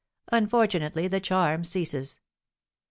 Unfortunately 0.29 1.07
the 1.07 1.19
charm 1.19 1.63
ceases. 1.63 2.19